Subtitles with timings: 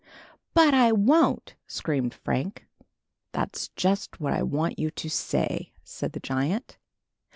[0.55, 2.65] "But I won't go!" screamed Frank
[3.33, 6.79] "That's just what I want you to say," said the giant.